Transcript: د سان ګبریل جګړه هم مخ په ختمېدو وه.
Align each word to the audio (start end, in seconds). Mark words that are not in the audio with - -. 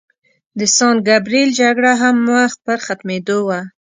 د 0.57 0.59
سان 0.75 0.95
ګبریل 1.07 1.49
جګړه 1.59 1.91
هم 2.01 2.15
مخ 2.27 2.51
په 2.65 2.73
ختمېدو 2.85 3.37
وه. 3.47 3.59